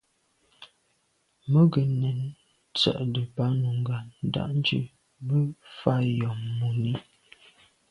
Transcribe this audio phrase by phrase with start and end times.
[1.51, 2.19] Mə́ gə nɛ̄n
[2.75, 4.79] tsjə́ə̀də̄ bā núngā ndà’djú
[5.27, 5.41] mə́
[5.79, 6.93] fá yɔ̀ mùní.